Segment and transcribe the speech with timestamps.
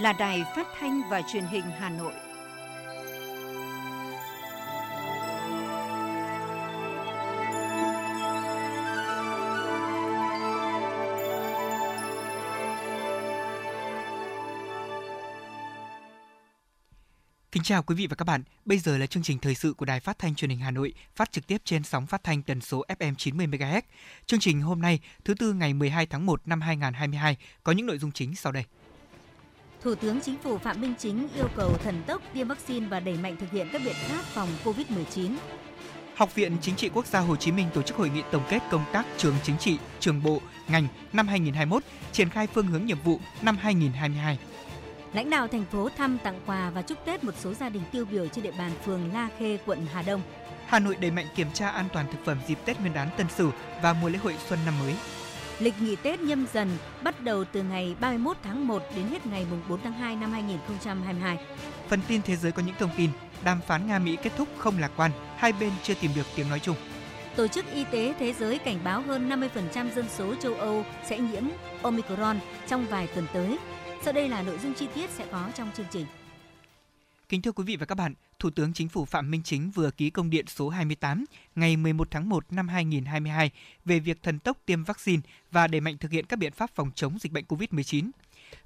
[0.00, 2.12] là Đài Phát thanh và Truyền hình Hà Nội.
[17.52, 18.42] Kính chào quý vị và các bạn.
[18.64, 20.94] Bây giờ là chương trình thời sự của Đài Phát thanh Truyền hình Hà Nội,
[21.14, 23.82] phát trực tiếp trên sóng phát thanh tần số FM 90 MHz.
[24.26, 27.98] Chương trình hôm nay, thứ tư ngày 12 tháng 1 năm 2022 có những nội
[27.98, 28.64] dung chính sau đây.
[29.82, 33.16] Thủ tướng Chính phủ Phạm Minh Chính yêu cầu thần tốc tiêm vaccine và đẩy
[33.22, 35.36] mạnh thực hiện các biện pháp phòng COVID-19.
[36.14, 38.60] Học viện Chính trị Quốc gia Hồ Chí Minh tổ chức hội nghị tổng kết
[38.70, 41.82] công tác trường chính trị, trường bộ, ngành năm 2021,
[42.12, 44.38] triển khai phương hướng nhiệm vụ năm 2022.
[45.12, 48.04] Lãnh đạo thành phố thăm tặng quà và chúc Tết một số gia đình tiêu
[48.04, 50.22] biểu trên địa bàn phường La Khê, quận Hà Đông.
[50.66, 53.26] Hà Nội đẩy mạnh kiểm tra an toàn thực phẩm dịp Tết Nguyên đán Tân
[53.36, 53.50] Sửu
[53.82, 54.94] và mùa lễ hội Xuân năm mới.
[55.60, 56.68] Lịch nghỉ Tết nhâm dần
[57.02, 61.38] bắt đầu từ ngày 31 tháng 1 đến hết ngày 4 tháng 2 năm 2022.
[61.88, 63.10] Phần tin thế giới có những thông tin,
[63.44, 66.60] đàm phán Nga-Mỹ kết thúc không lạc quan, hai bên chưa tìm được tiếng nói
[66.60, 66.76] chung.
[67.36, 69.28] Tổ chức Y tế Thế giới cảnh báo hơn
[69.74, 71.44] 50% dân số châu Âu sẽ nhiễm
[71.82, 73.58] Omicron trong vài tuần tới.
[74.04, 76.06] Sau đây là nội dung chi tiết sẽ có trong chương trình.
[77.28, 79.90] Kính thưa quý vị và các bạn, Thủ tướng Chính phủ Phạm Minh Chính vừa
[79.90, 81.24] ký công điện số 28
[81.54, 83.50] ngày 11 tháng 1 năm 2022
[83.84, 86.90] về việc thần tốc tiêm vaccine và đẩy mạnh thực hiện các biện pháp phòng
[86.94, 88.10] chống dịch bệnh COVID-19.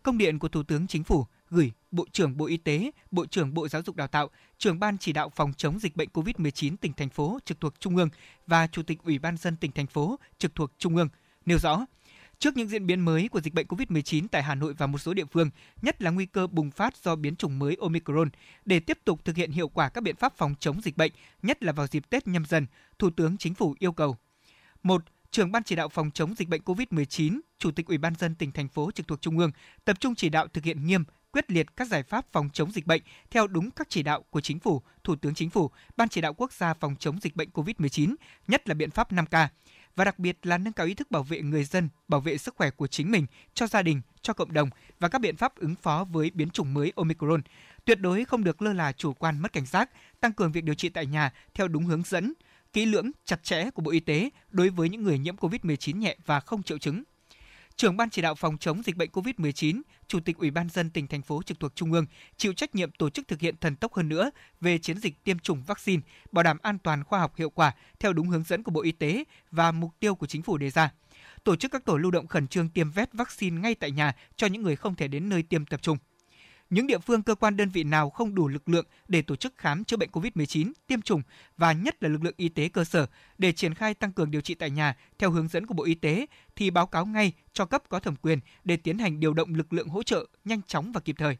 [0.03, 3.55] Công điện của Thủ tướng Chính phủ gửi Bộ trưởng Bộ Y tế, Bộ trưởng
[3.55, 6.93] Bộ Giáo dục Đào tạo, trưởng ban chỉ đạo phòng chống dịch bệnh COVID-19 tỉnh
[6.93, 8.09] thành phố trực thuộc Trung ương
[8.47, 11.09] và Chủ tịch Ủy ban dân tỉnh thành phố trực thuộc Trung ương
[11.47, 11.87] nêu rõ
[12.39, 15.15] Trước những diễn biến mới của dịch bệnh COVID-19 tại Hà Nội và một số
[15.15, 15.51] địa phương,
[15.83, 18.29] nhất là nguy cơ bùng phát do biến chủng mới Omicron,
[18.65, 21.13] để tiếp tục thực hiện hiệu quả các biện pháp phòng chống dịch bệnh,
[21.43, 22.67] nhất là vào dịp Tết nhâm dần,
[22.99, 24.17] Thủ tướng Chính phủ yêu cầu:
[24.83, 28.35] một trưởng ban chỉ đạo phòng chống dịch bệnh COVID-19, Chủ tịch Ủy ban dân
[28.35, 29.51] tỉnh thành phố trực thuộc Trung ương
[29.85, 32.87] tập trung chỉ đạo thực hiện nghiêm, quyết liệt các giải pháp phòng chống dịch
[32.87, 36.21] bệnh theo đúng các chỉ đạo của Chính phủ, Thủ tướng Chính phủ, Ban chỉ
[36.21, 38.15] đạo quốc gia phòng chống dịch bệnh COVID-19,
[38.49, 39.49] nhất là biện pháp 5K
[39.97, 42.55] và đặc biệt là nâng cao ý thức bảo vệ người dân, bảo vệ sức
[42.57, 45.75] khỏe của chính mình, cho gia đình, cho cộng đồng và các biện pháp ứng
[45.75, 47.43] phó với biến chủng mới Omicron.
[47.85, 49.91] Tuyệt đối không được lơ là chủ quan mất cảnh giác,
[50.21, 52.33] tăng cường việc điều trị tại nhà theo đúng hướng dẫn,
[52.73, 56.17] kỹ lưỡng, chặt chẽ của Bộ Y tế đối với những người nhiễm COVID-19 nhẹ
[56.27, 57.03] và không triệu chứng
[57.77, 61.07] trưởng ban chỉ đạo phòng chống dịch bệnh COVID-19, Chủ tịch Ủy ban dân tỉnh
[61.07, 63.95] thành phố trực thuộc Trung ương chịu trách nhiệm tổ chức thực hiện thần tốc
[63.95, 64.31] hơn nữa
[64.61, 66.03] về chiến dịch tiêm chủng vaccine,
[66.33, 68.93] bảo đảm an toàn khoa học hiệu quả theo đúng hướng dẫn của Bộ Y
[68.93, 70.93] tế và mục tiêu của chính phủ đề ra.
[71.45, 74.47] Tổ chức các tổ lưu động khẩn trương tiêm vét vaccine ngay tại nhà cho
[74.47, 75.99] những người không thể đến nơi tiêm tập trung
[76.75, 79.55] những địa phương cơ quan đơn vị nào không đủ lực lượng để tổ chức
[79.57, 81.23] khám chữa bệnh COVID-19, tiêm chủng
[81.57, 83.07] và nhất là lực lượng y tế cơ sở
[83.39, 85.95] để triển khai tăng cường điều trị tại nhà theo hướng dẫn của Bộ Y
[85.95, 86.27] tế
[86.57, 89.73] thì báo cáo ngay cho cấp có thẩm quyền để tiến hành điều động lực
[89.73, 91.37] lượng hỗ trợ nhanh chóng và kịp thời.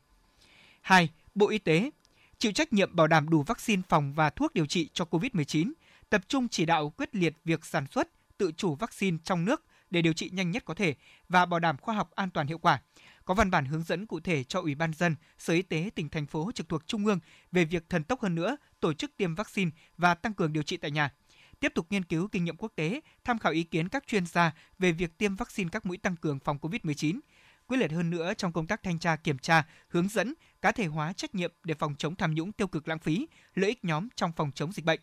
[0.83, 1.09] 2.
[1.35, 1.91] Bộ Y tế
[2.39, 5.73] chịu trách nhiệm bảo đảm đủ vaccine phòng và thuốc điều trị cho COVID-19,
[6.11, 8.09] tập trung chỉ đạo quyết liệt việc sản xuất,
[8.39, 10.95] tự chủ vaccine trong nước để điều trị nhanh nhất có thể
[11.29, 12.81] và bảo đảm khoa học an toàn hiệu quả
[13.25, 16.09] có văn bản hướng dẫn cụ thể cho Ủy ban dân, Sở Y tế tỉnh
[16.09, 17.19] thành phố trực thuộc Trung ương
[17.53, 20.77] về việc thần tốc hơn nữa tổ chức tiêm vaccine và tăng cường điều trị
[20.77, 21.13] tại nhà.
[21.61, 24.53] Tiếp tục nghiên cứu kinh nghiệm quốc tế, tham khảo ý kiến các chuyên gia
[24.79, 27.21] về việc tiêm vaccine các mũi tăng cường phòng COVID-19,
[27.67, 30.87] quyết liệt hơn nữa trong công tác thanh tra kiểm tra, hướng dẫn, cá thể
[30.87, 34.09] hóa trách nhiệm để phòng chống tham nhũng tiêu cực lãng phí, lợi ích nhóm
[34.17, 35.01] trong phòng chống dịch bệnh.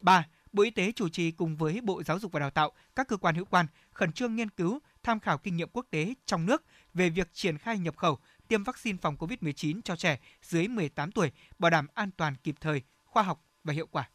[0.00, 0.26] 3.
[0.52, 3.16] Bộ Y tế chủ trì cùng với Bộ Giáo dục và Đào tạo, các cơ
[3.16, 6.64] quan hữu quan khẩn trương nghiên cứu, tham khảo kinh nghiệm quốc tế trong nước
[6.94, 11.32] về việc triển khai nhập khẩu tiêm vaccine phòng COVID-19 cho trẻ dưới 18 tuổi,
[11.58, 14.08] bảo đảm an toàn kịp thời, khoa học và hiệu quả.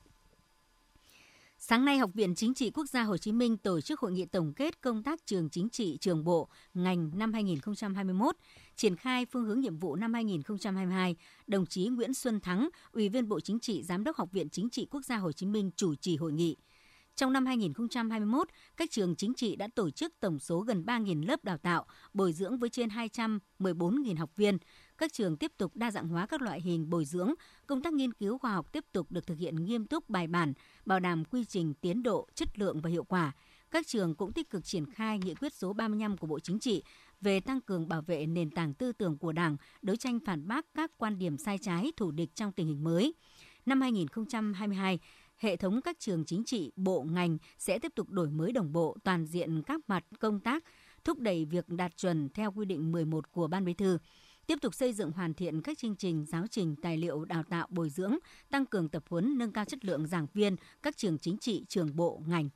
[1.66, 4.26] Sáng nay, Học viện Chính trị Quốc gia Hồ Chí Minh tổ chức hội nghị
[4.26, 8.36] tổng kết công tác trường chính trị, trường bộ, ngành năm 2021,
[8.76, 11.16] triển khai phương hướng nhiệm vụ năm 2022.
[11.48, 14.70] Đồng chí Nguyễn Xuân Thắng, Ủy viên Bộ Chính trị, Giám đốc Học viện Chính
[14.70, 16.58] trị Quốc gia Hồ Chí Minh chủ trì hội nghị.
[17.16, 21.44] Trong năm 2021, các trường chính trị đã tổ chức tổng số gần 3.000 lớp
[21.44, 24.58] đào tạo, bồi dưỡng với trên 214.000 học viên.
[24.98, 27.34] Các trường tiếp tục đa dạng hóa các loại hình bồi dưỡng,
[27.68, 30.54] công tác nghiên cứu khoa học tiếp tục được thực hiện nghiêm túc bài bản,
[30.86, 33.32] bảo đảm quy trình tiến độ, chất lượng và hiệu quả.
[33.72, 36.84] Các trường cũng tích cực triển khai nghị quyết số 35 của Bộ Chính trị
[37.22, 40.66] về tăng cường bảo vệ nền tảng tư tưởng của Đảng, đấu tranh phản bác
[40.76, 43.14] các quan điểm sai trái, thủ địch trong tình hình mới.
[43.66, 45.00] Năm 2022,
[45.38, 48.98] hệ thống các trường chính trị, bộ ngành sẽ tiếp tục đổi mới đồng bộ
[49.04, 50.64] toàn diện các mặt công tác,
[51.04, 53.98] thúc đẩy việc đạt chuẩn theo quy định 11 của Ban Bí thư
[54.48, 57.68] tiếp tục xây dựng hoàn thiện các chương trình giáo trình tài liệu đào tạo
[57.70, 58.16] bồi dưỡng,
[58.52, 61.96] tăng cường tập huấn nâng cao chất lượng giảng viên các trường chính trị, trường
[61.96, 62.50] bộ, ngành.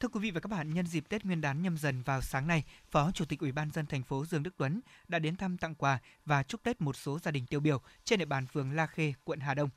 [0.00, 2.46] Thưa quý vị và các bạn, nhân dịp Tết Nguyên đán nhâm dần vào sáng
[2.46, 5.58] nay, Phó Chủ tịch Ủy ban dân thành phố Dương Đức Tuấn đã đến thăm
[5.58, 8.72] tặng quà và chúc Tết một số gia đình tiêu biểu trên địa bàn phường
[8.72, 9.68] La Khê, quận Hà Đông.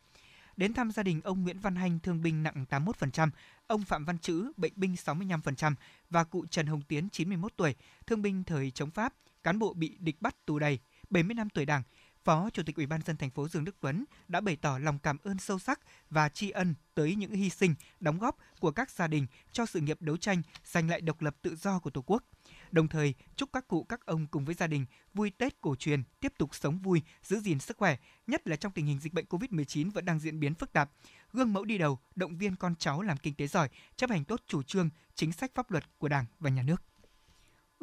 [0.58, 3.30] Đến thăm gia đình ông Nguyễn Văn Hanh thương binh nặng 81%,
[3.68, 5.74] ông Phạm Văn Chữ bệnh binh 65%
[6.10, 7.76] và cụ Trần Hồng Tiến 91 tuổi,
[8.08, 9.14] thương binh thời chống Pháp,
[9.44, 10.80] cán bộ bị địch bắt tù đầy,
[11.10, 11.84] 70 năm tuổi Đảng,
[12.24, 15.00] Phó Chủ tịch Ủy ban dân thành phố Dương Đức Tuấn đã bày tỏ lòng
[15.00, 15.80] cảm ơn sâu sắc
[16.10, 19.80] và tri ân tới những hy sinh, đóng góp của các gia đình cho sự
[19.80, 22.24] nghiệp đấu tranh giành lại độc lập tự do của Tổ quốc.
[22.72, 26.04] Đồng thời, chúc các cụ các ông cùng với gia đình vui Tết cổ truyền,
[26.20, 27.98] tiếp tục sống vui, giữ gìn sức khỏe,
[28.28, 30.92] nhất là trong tình hình dịch bệnh COVID-19 vẫn đang diễn biến phức tạp.
[31.34, 34.42] Gương mẫu đi đầu, động viên con cháu làm kinh tế giỏi, chấp hành tốt
[34.48, 36.84] chủ trương, chính sách pháp luật của Đảng và Nhà nước.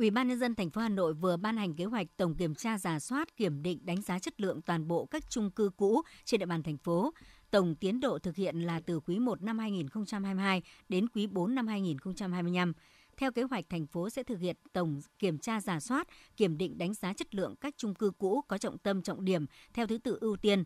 [0.01, 2.55] Ủy ban nhân dân thành phố Hà Nội vừa ban hành kế hoạch tổng kiểm
[2.55, 6.03] tra giả soát, kiểm định, đánh giá chất lượng toàn bộ các chung cư cũ
[6.25, 7.15] trên địa bàn thành phố.
[7.51, 11.67] Tổng tiến độ thực hiện là từ quý 1 năm 2022 đến quý 4 năm
[11.67, 12.73] 2025.
[13.17, 16.79] Theo kế hoạch, thành phố sẽ thực hiện tổng kiểm tra giả soát, kiểm định
[16.79, 19.99] đánh giá chất lượng các chung cư cũ có trọng tâm trọng điểm theo thứ
[19.99, 20.65] tự ưu tiên.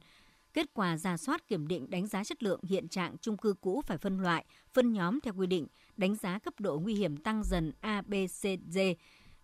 [0.52, 3.82] Kết quả giả soát kiểm định đánh giá chất lượng hiện trạng chung cư cũ
[3.86, 5.66] phải phân loại, phân nhóm theo quy định,
[5.96, 8.78] đánh giá cấp độ nguy hiểm tăng dần A, B, C, D,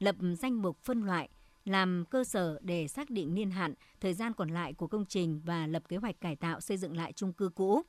[0.00, 1.28] lập danh mục phân loại,
[1.64, 5.40] làm cơ sở để xác định niên hạn, thời gian còn lại của công trình
[5.44, 7.82] và lập kế hoạch cải tạo xây dựng lại chung cư cũ.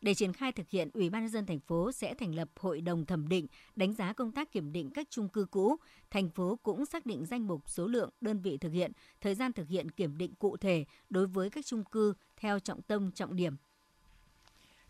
[0.00, 2.80] Để triển khai thực hiện, Ủy ban nhân dân thành phố sẽ thành lập hội
[2.80, 3.46] đồng thẩm định,
[3.76, 5.76] đánh giá công tác kiểm định các chung cư cũ.
[6.10, 9.52] Thành phố cũng xác định danh mục số lượng đơn vị thực hiện, thời gian
[9.52, 13.36] thực hiện kiểm định cụ thể đối với các chung cư theo trọng tâm trọng
[13.36, 13.56] điểm.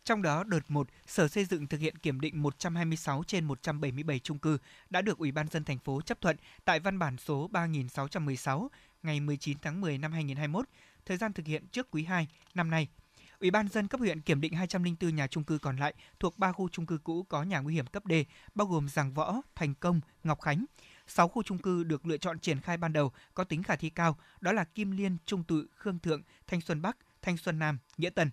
[0.08, 4.38] Trong đó, đợt 1, Sở Xây dựng thực hiện kiểm định 126 trên 177 chung
[4.38, 4.58] cư
[4.90, 8.70] đã được Ủy ban dân thành phố chấp thuận tại văn bản số 3616
[9.02, 10.69] ngày 19 tháng 10 năm 2021,
[11.06, 12.88] thời gian thực hiện trước quý 2 năm nay.
[13.40, 16.52] Ủy ban dân cấp huyện kiểm định 204 nhà chung cư còn lại thuộc 3
[16.52, 18.12] khu chung cư cũ có nhà nguy hiểm cấp D,
[18.55, 20.64] bao gồm Giàng Võ, Thành Công, Ngọc Khánh.
[21.06, 23.90] 6 khu chung cư được lựa chọn triển khai ban đầu có tính khả thi
[23.90, 27.78] cao, đó là Kim Liên, Trung Tự, Khương Thượng, Thanh Xuân Bắc, Thanh Xuân Nam,
[27.96, 28.31] Nghĩa Tân.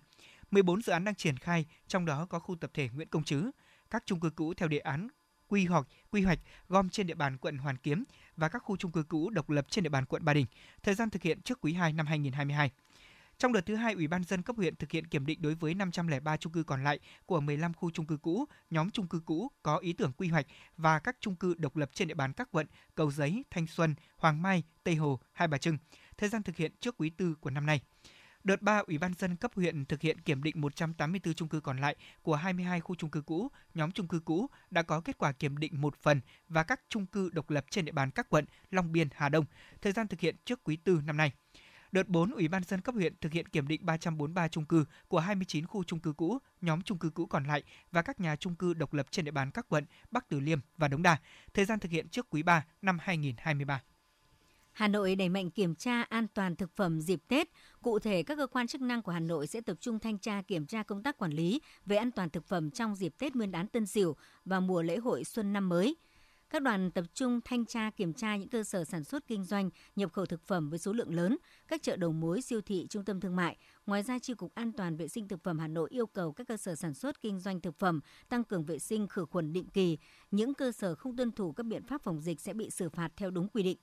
[0.50, 3.50] 14 dự án đang triển khai, trong đó có khu tập thể Nguyễn Công Trứ.
[3.90, 5.08] Các chung cư cũ theo đề án
[5.48, 6.38] quy hoạch quy hoạch
[6.68, 8.04] gom trên địa bàn quận Hoàn Kiếm
[8.36, 10.46] và các khu chung cư cũ độc lập trên địa bàn quận Ba Đình.
[10.82, 12.70] Thời gian thực hiện trước quý 2 năm 2022.
[13.38, 15.74] Trong đợt thứ hai, Ủy ban dân cấp huyện thực hiện kiểm định đối với
[15.74, 19.50] 503 chung cư còn lại của 15 khu chung cư cũ, nhóm chung cư cũ
[19.62, 20.46] có ý tưởng quy hoạch
[20.76, 23.94] và các chung cư độc lập trên địa bàn các quận Cầu Giấy, Thanh Xuân,
[24.16, 25.78] Hoàng Mai, Tây Hồ, Hai Bà Trưng.
[26.16, 27.80] Thời gian thực hiện trước quý tư của năm nay.
[28.46, 31.80] Đợt 3, Ủy ban dân cấp huyện thực hiện kiểm định 184 chung cư còn
[31.80, 35.32] lại của 22 khu chung cư cũ, nhóm chung cư cũ đã có kết quả
[35.32, 38.44] kiểm định một phần và các chung cư độc lập trên địa bàn các quận
[38.70, 39.44] Long Biên, Hà Đông.
[39.82, 41.32] Thời gian thực hiện trước quý tư năm nay.
[41.92, 45.20] Đợt 4, Ủy ban dân cấp huyện thực hiện kiểm định 343 chung cư của
[45.20, 47.62] 29 khu chung cư cũ, nhóm chung cư cũ còn lại
[47.92, 50.58] và các nhà chung cư độc lập trên địa bàn các quận Bắc Từ Liêm
[50.76, 51.16] và Đống Đa.
[51.54, 53.82] Thời gian thực hiện trước quý 3 năm 2023.
[54.76, 57.48] Hà Nội đẩy mạnh kiểm tra an toàn thực phẩm dịp Tết.
[57.82, 60.42] Cụ thể, các cơ quan chức năng của Hà Nội sẽ tập trung thanh tra
[60.42, 63.50] kiểm tra công tác quản lý về an toàn thực phẩm trong dịp Tết Nguyên
[63.50, 65.96] đán Tân Sửu và mùa lễ hội Xuân năm mới.
[66.50, 69.70] Các đoàn tập trung thanh tra kiểm tra những cơ sở sản xuất kinh doanh,
[69.96, 71.36] nhập khẩu thực phẩm với số lượng lớn,
[71.68, 73.56] các chợ đầu mối, siêu thị, trung tâm thương mại.
[73.86, 76.48] Ngoài ra, Chi cục An toàn vệ sinh thực phẩm Hà Nội yêu cầu các
[76.48, 79.68] cơ sở sản xuất kinh doanh thực phẩm tăng cường vệ sinh khử khuẩn định
[79.68, 79.98] kỳ.
[80.30, 83.12] Những cơ sở không tuân thủ các biện pháp phòng dịch sẽ bị xử phạt
[83.16, 83.78] theo đúng quy định.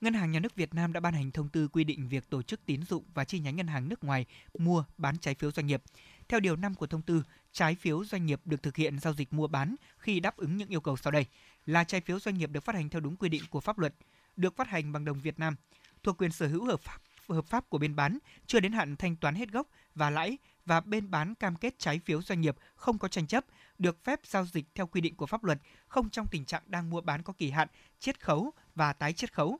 [0.00, 2.42] Ngân hàng Nhà nước Việt Nam đã ban hành thông tư quy định việc tổ
[2.42, 4.26] chức tín dụng và chi nhánh ngân hàng nước ngoài
[4.58, 5.82] mua, bán trái phiếu doanh nghiệp.
[6.28, 9.32] Theo điều 5 của thông tư, trái phiếu doanh nghiệp được thực hiện giao dịch
[9.32, 11.26] mua bán khi đáp ứng những yêu cầu sau đây
[11.66, 13.94] là trái phiếu doanh nghiệp được phát hành theo đúng quy định của pháp luật,
[14.36, 15.56] được phát hành bằng đồng Việt Nam,
[16.02, 17.00] thuộc quyền sở hữu hợp pháp
[17.32, 20.80] hợp pháp của bên bán, chưa đến hạn thanh toán hết gốc và lãi và
[20.80, 23.44] bên bán cam kết trái phiếu doanh nghiệp không có tranh chấp,
[23.78, 26.90] được phép giao dịch theo quy định của pháp luật, không trong tình trạng đang
[26.90, 29.58] mua bán có kỳ hạn, chiết khấu và tái chiết khấu.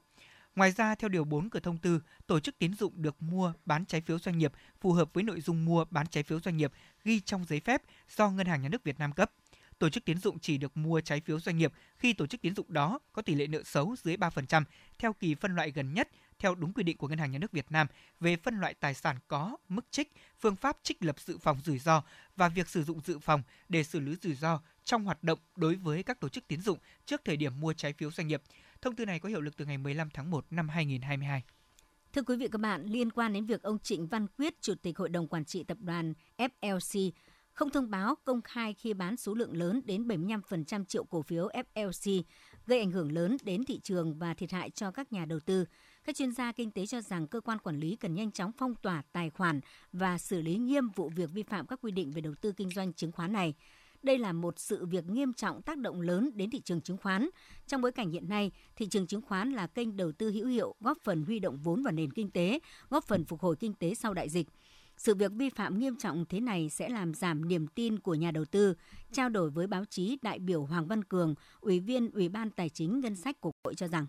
[0.57, 3.87] Ngoài ra, theo điều 4 của thông tư, tổ chức tín dụng được mua bán
[3.87, 6.73] trái phiếu doanh nghiệp phù hợp với nội dung mua bán trái phiếu doanh nghiệp
[7.05, 7.83] ghi trong giấy phép
[8.17, 9.33] do Ngân hàng Nhà nước Việt Nam cấp.
[9.79, 12.55] Tổ chức tín dụng chỉ được mua trái phiếu doanh nghiệp khi tổ chức tín
[12.55, 14.65] dụng đó có tỷ lệ nợ xấu dưới 3%
[14.99, 17.53] theo kỳ phân loại gần nhất theo đúng quy định của Ngân hàng Nhà nước
[17.53, 17.87] Việt Nam
[18.21, 21.79] về phân loại tài sản có, mức trích, phương pháp trích lập dự phòng rủi
[21.79, 22.03] ro
[22.37, 25.75] và việc sử dụng dự phòng để xử lý rủi ro trong hoạt động đối
[25.75, 28.43] với các tổ chức tín dụng trước thời điểm mua trái phiếu doanh nghiệp.
[28.83, 31.43] Thông tư này có hiệu lực từ ngày 15 tháng 1 năm 2022.
[32.13, 34.75] Thưa quý vị và các bạn, liên quan đến việc ông Trịnh Văn Quyết, Chủ
[34.83, 37.11] tịch Hội đồng Quản trị Tập đoàn FLC,
[37.53, 41.49] không thông báo công khai khi bán số lượng lớn đến 75% triệu cổ phiếu
[41.75, 42.23] FLC,
[42.67, 45.65] gây ảnh hưởng lớn đến thị trường và thiệt hại cho các nhà đầu tư.
[46.05, 48.75] Các chuyên gia kinh tế cho rằng cơ quan quản lý cần nhanh chóng phong
[48.75, 49.61] tỏa tài khoản
[49.93, 52.71] và xử lý nghiêm vụ việc vi phạm các quy định về đầu tư kinh
[52.71, 53.55] doanh chứng khoán này
[54.03, 57.29] đây là một sự việc nghiêm trọng tác động lớn đến thị trường chứng khoán.
[57.67, 60.75] Trong bối cảnh hiện nay, thị trường chứng khoán là kênh đầu tư hữu hiệu
[60.81, 63.95] góp phần huy động vốn vào nền kinh tế, góp phần phục hồi kinh tế
[63.95, 64.47] sau đại dịch.
[64.97, 68.31] Sự việc vi phạm nghiêm trọng thế này sẽ làm giảm niềm tin của nhà
[68.31, 68.75] đầu tư.
[69.13, 72.69] Trao đổi với báo chí, đại biểu Hoàng Văn Cường, Ủy viên Ủy ban Tài
[72.69, 74.07] chính Ngân sách của Hội cho rằng.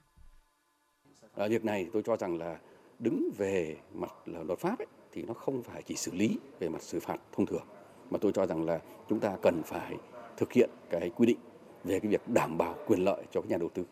[1.36, 2.60] À, việc này tôi cho rằng là
[3.00, 6.70] đứng về mặt là luật pháp ấy, thì nó không phải chỉ xử lý về
[6.70, 7.68] mặt xử phạt thông thường
[8.12, 9.98] mà tôi cho rằng là chúng ta cần phải
[10.38, 11.38] thực hiện cái quy định
[11.84, 13.84] về cái việc đảm bảo quyền lợi cho các nhà đầu tư.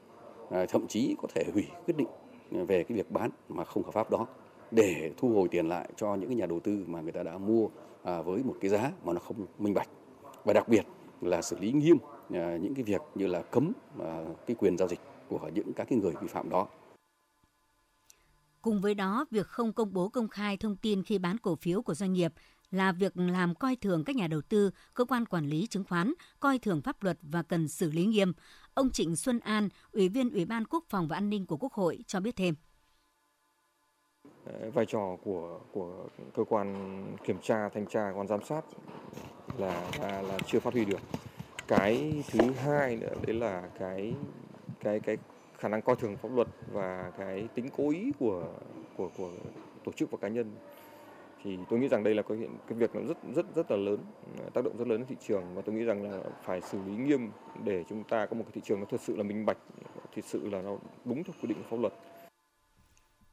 [0.51, 2.07] À, thậm chí có thể hủy quyết định
[2.51, 4.27] về cái việc bán mà không hợp pháp đó
[4.71, 7.37] để thu hồi tiền lại cho những cái nhà đầu tư mà người ta đã
[7.37, 7.67] mua
[8.03, 9.89] à, với một cái giá mà nó không minh bạch.
[10.43, 10.85] Và đặc biệt
[11.21, 11.97] là xử lý nghiêm
[12.33, 14.99] à, những cái việc như là cấm à, cái quyền giao dịch
[15.29, 16.67] của những các cái người vi phạm đó.
[18.61, 21.81] Cùng với đó, việc không công bố công khai thông tin khi bán cổ phiếu
[21.81, 22.33] của doanh nghiệp
[22.71, 26.13] là việc làm coi thường các nhà đầu tư, cơ quan quản lý chứng khoán,
[26.39, 28.33] coi thường pháp luật và cần xử lý nghiêm.
[28.73, 31.73] Ông Trịnh Xuân An, Ủy viên Ủy ban Quốc phòng và An ninh của Quốc
[31.73, 32.55] hội cho biết thêm.
[34.45, 36.75] Ờ, vai trò của của cơ quan
[37.25, 38.61] kiểm tra, thanh tra, quan giám sát
[39.57, 40.99] là là, là chưa phát huy được.
[41.67, 44.13] Cái thứ hai nữa đấy là cái
[44.79, 45.17] cái cái
[45.57, 48.53] khả năng coi thường pháp luật và cái tính cố ý của
[48.97, 49.31] của của
[49.83, 50.55] tổ chức và cá nhân
[51.43, 53.77] thì tôi nghĩ rằng đây là cái hiện cái việc nó rất rất rất là
[53.77, 53.99] lớn
[54.53, 55.55] tác động rất lớn đến thị trường.
[55.55, 57.29] Và tôi nghĩ rằng là phải xử lý nghiêm
[57.63, 59.57] để chúng ta có một cái thị trường nó thật sự là minh bạch
[60.15, 61.93] thực sự là nó đúng theo quy định của pháp luật.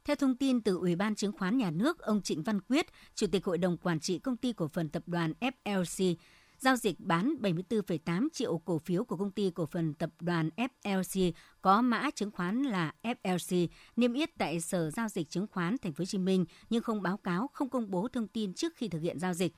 [0.04, 3.26] Theo thông tin từ Ủy ban Chứng khoán Nhà nước, ông Trịnh Văn Quyết, Chủ
[3.32, 6.14] tịch Hội đồng Quản trị Công ty Cổ phần Tập đoàn FLC,
[6.58, 11.32] giao dịch bán 74,8 triệu cổ phiếu của công ty cổ phần tập đoàn FLC
[11.62, 15.92] có mã chứng khoán là FLC niêm yết tại Sở giao dịch chứng khoán Thành
[15.92, 18.88] phố Hồ Chí Minh nhưng không báo cáo, không công bố thông tin trước khi
[18.88, 19.52] thực hiện giao dịch.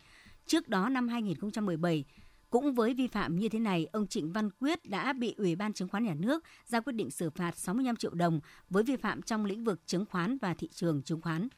[0.46, 2.04] Trước đó năm 2017,
[2.50, 5.72] cũng với vi phạm như thế này, ông Trịnh Văn Quyết đã bị Ủy ban
[5.72, 8.40] Chứng khoán Nhà nước ra quyết định xử phạt 65 triệu đồng
[8.70, 11.48] với vi phạm trong lĩnh vực chứng khoán và thị trường chứng khoán.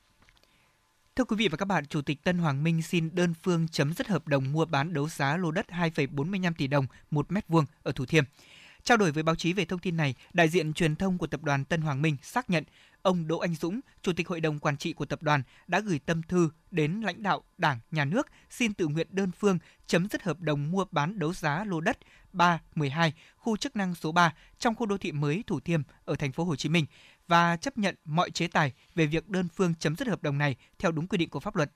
[1.17, 3.95] Thưa quý vị và các bạn, Chủ tịch Tân Hoàng Minh xin đơn phương chấm
[3.95, 7.65] dứt hợp đồng mua bán đấu giá lô đất 2,45 tỷ đồng một mét vuông
[7.83, 8.25] ở Thủ Thiêm.
[8.83, 11.43] Trao đổi với báo chí về thông tin này, đại diện truyền thông của tập
[11.43, 12.65] đoàn Tân Hoàng Minh xác nhận
[13.03, 15.99] ông Đỗ Anh Dũng, Chủ tịch Hội đồng Quản trị của tập đoàn đã gửi
[15.99, 20.23] tâm thư đến lãnh đạo Đảng, Nhà nước xin tự nguyện đơn phương chấm dứt
[20.23, 21.99] hợp đồng mua bán đấu giá lô đất
[22.33, 26.33] 312, khu chức năng số 3 trong khu đô thị mới Thủ Thiêm ở thành
[26.33, 26.87] phố Hồ Chí Minh
[27.31, 30.57] và chấp nhận mọi chế tài về việc đơn phương chấm dứt hợp đồng này
[30.79, 31.71] theo đúng quy định của pháp luật.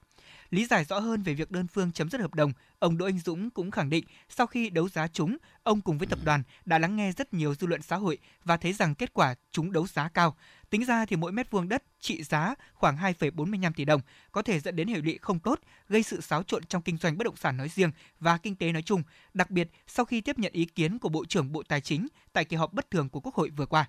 [0.50, 3.18] Lý giải rõ hơn về việc đơn phương chấm dứt hợp đồng, ông Đỗ Anh
[3.18, 6.78] Dũng cũng khẳng định sau khi đấu giá chúng, ông cùng với tập đoàn đã
[6.78, 9.86] lắng nghe rất nhiều dư luận xã hội và thấy rằng kết quả chúng đấu
[9.86, 10.36] giá cao.
[10.70, 14.00] Tính ra thì mỗi mét vuông đất trị giá khoảng 2,45 tỷ đồng,
[14.32, 17.18] có thể dẫn đến hệ lụy không tốt, gây sự xáo trộn trong kinh doanh
[17.18, 19.02] bất động sản nói riêng và kinh tế nói chung,
[19.34, 22.44] đặc biệt sau khi tiếp nhận ý kiến của Bộ trưởng Bộ Tài chính tại
[22.44, 23.88] kỳ họp bất thường của Quốc hội vừa qua.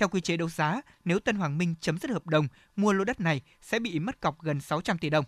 [0.00, 3.04] Theo quy chế đấu giá, nếu Tân Hoàng Minh chấm dứt hợp đồng mua lô
[3.04, 5.24] đất này sẽ bị mất cọc gần 600 tỷ đồng.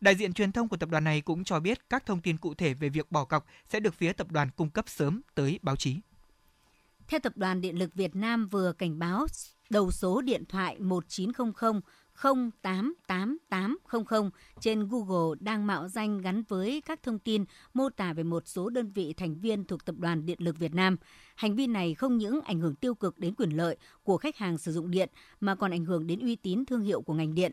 [0.00, 2.54] Đại diện truyền thông của tập đoàn này cũng cho biết các thông tin cụ
[2.54, 5.76] thể về việc bỏ cọc sẽ được phía tập đoàn cung cấp sớm tới báo
[5.76, 6.00] chí.
[7.08, 9.26] Theo Tập đoàn Điện lực Việt Nam vừa cảnh báo
[9.70, 11.80] đầu số điện thoại 1900
[12.22, 18.42] 088800 trên Google đang mạo danh gắn với các thông tin mô tả về một
[18.46, 20.96] số đơn vị thành viên thuộc Tập đoàn Điện lực Việt Nam.
[21.34, 24.58] Hành vi này không những ảnh hưởng tiêu cực đến quyền lợi của khách hàng
[24.58, 25.08] sử dụng điện
[25.40, 27.52] mà còn ảnh hưởng đến uy tín thương hiệu của ngành điện.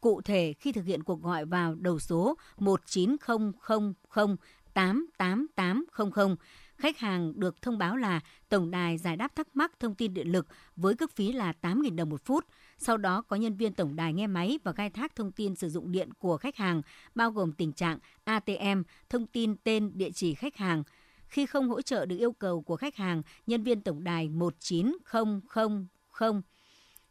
[0.00, 4.36] Cụ thể, khi thực hiện cuộc gọi vào đầu số 19000
[4.74, 6.36] 88800,
[6.76, 10.32] khách hàng được thông báo là tổng đài giải đáp thắc mắc thông tin điện
[10.32, 10.46] lực
[10.76, 12.44] với cước phí là 8.000 đồng một phút.
[12.78, 15.68] Sau đó có nhân viên tổng đài nghe máy và khai thác thông tin sử
[15.68, 16.82] dụng điện của khách hàng,
[17.14, 20.82] bao gồm tình trạng ATM, thông tin tên, địa chỉ khách hàng.
[21.26, 25.40] Khi không hỗ trợ được yêu cầu của khách hàng, nhân viên tổng đài 1900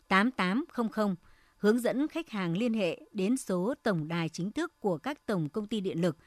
[0.07, 1.15] 8800
[1.57, 5.49] hướng dẫn khách hàng liên hệ đến số tổng đài chính thức của các tổng
[5.49, 6.17] công ty điện lực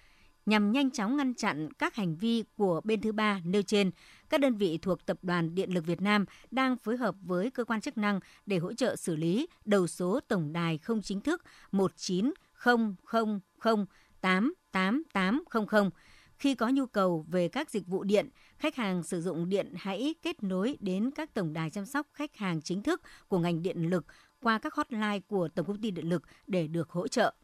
[0.51, 3.91] nhằm nhanh chóng ngăn chặn các hành vi của bên thứ ba nêu trên.
[4.29, 7.65] Các đơn vị thuộc Tập đoàn Điện lực Việt Nam đang phối hợp với cơ
[7.65, 11.45] quan chức năng để hỗ trợ xử lý đầu số tổng đài không chính thức
[11.73, 13.81] 1900
[14.21, 15.91] 88800.
[16.39, 18.29] Khi có nhu cầu về các dịch vụ điện,
[18.59, 22.37] khách hàng sử dụng điện hãy kết nối đến các tổng đài chăm sóc khách
[22.37, 24.07] hàng chính thức của ngành điện lực
[24.43, 27.35] qua các hotline của Tổng công ty Điện lực để được hỗ trợ.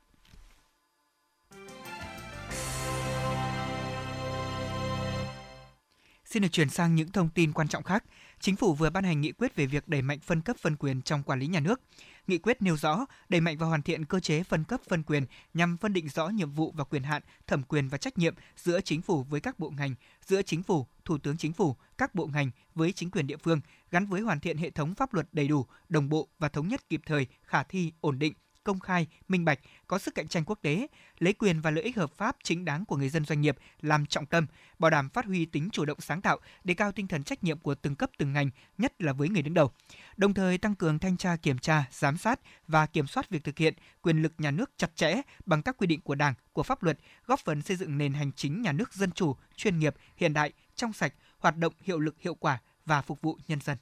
[6.30, 8.04] Xin được chuyển sang những thông tin quan trọng khác.
[8.40, 11.02] Chính phủ vừa ban hành nghị quyết về việc đẩy mạnh phân cấp phân quyền
[11.02, 11.80] trong quản lý nhà nước.
[12.26, 15.26] Nghị quyết nêu rõ đẩy mạnh và hoàn thiện cơ chế phân cấp phân quyền
[15.54, 18.80] nhằm phân định rõ nhiệm vụ và quyền hạn, thẩm quyền và trách nhiệm giữa
[18.80, 19.95] chính phủ với các bộ ngành,
[20.26, 23.61] giữa chính phủ, thủ tướng chính phủ, các bộ ngành với chính quyền địa phương,
[23.90, 26.88] gắn với hoàn thiện hệ thống pháp luật đầy đủ, đồng bộ và thống nhất
[26.88, 28.33] kịp thời, khả thi, ổn định,
[28.66, 30.87] công khai, minh bạch, có sức cạnh tranh quốc tế,
[31.18, 34.06] lấy quyền và lợi ích hợp pháp chính đáng của người dân doanh nghiệp làm
[34.06, 34.46] trọng tâm,
[34.78, 37.58] bảo đảm phát huy tính chủ động sáng tạo, đề cao tinh thần trách nhiệm
[37.58, 39.70] của từng cấp từng ngành, nhất là với người đứng đầu.
[40.16, 43.58] Đồng thời tăng cường thanh tra kiểm tra, giám sát và kiểm soát việc thực
[43.58, 46.82] hiện quyền lực nhà nước chặt chẽ bằng các quy định của Đảng, của pháp
[46.82, 50.32] luật, góp phần xây dựng nền hành chính nhà nước dân chủ, chuyên nghiệp, hiện
[50.32, 53.78] đại, trong sạch, hoạt động hiệu lực hiệu quả và phục vụ nhân dân.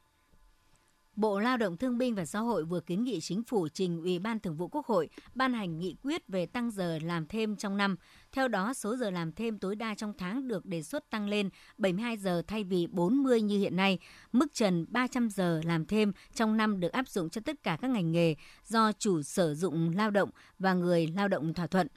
[1.17, 4.19] Bộ Lao động Thương binh và Xã hội vừa kiến nghị chính phủ trình Ủy
[4.19, 7.77] ban Thường vụ Quốc hội ban hành nghị quyết về tăng giờ làm thêm trong
[7.77, 7.97] năm.
[8.33, 11.49] Theo đó, số giờ làm thêm tối đa trong tháng được đề xuất tăng lên
[11.79, 13.99] 72 giờ thay vì 40 như hiện nay.
[14.33, 17.91] Mức trần 300 giờ làm thêm trong năm được áp dụng cho tất cả các
[17.91, 18.35] ngành nghề
[18.67, 21.89] do chủ sử dụng lao động và người lao động thỏa thuận.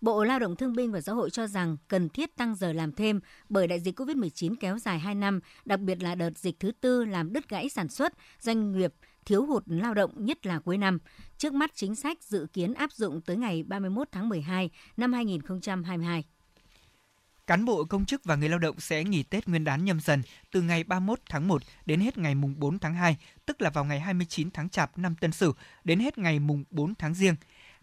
[0.00, 2.92] Bộ Lao động Thương binh và Xã hội cho rằng cần thiết tăng giờ làm
[2.92, 6.72] thêm bởi đại dịch COVID-19 kéo dài 2 năm, đặc biệt là đợt dịch thứ
[6.80, 8.94] tư làm đứt gãy sản xuất, doanh nghiệp
[9.26, 10.98] thiếu hụt lao động nhất là cuối năm.
[11.38, 16.24] Trước mắt chính sách dự kiến áp dụng tới ngày 31 tháng 12 năm 2022.
[17.46, 20.22] Cán bộ công chức và người lao động sẽ nghỉ Tết Nguyên đán nhâm dần
[20.52, 23.84] từ ngày 31 tháng 1 đến hết ngày mùng 4 tháng 2, tức là vào
[23.84, 25.52] ngày 29 tháng Chạp năm Tân Sửu
[25.84, 27.34] đến hết ngày mùng 4 tháng Giêng.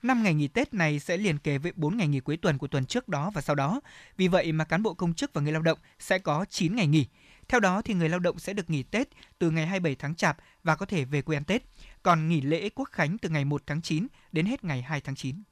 [0.04, 2.68] 5 ngày nghỉ Tết này sẽ liền kề với 4 ngày nghỉ cuối tuần của
[2.68, 3.82] tuần trước đó và sau đó.
[4.18, 6.88] Vì vậy mà cán bộ công chức và người lao động sẽ có 9 ngày
[6.88, 7.06] nghỉ.
[7.48, 9.08] Theo đó thì người lao động sẽ được nghỉ Tết
[9.40, 11.64] từ ngày 27 tháng Chạp và có thể về quê ăn Tết.
[12.04, 15.16] Còn nghỉ lễ Quốc khánh từ ngày 1 tháng 9 đến hết ngày 2 tháng
[15.16, 15.44] 9.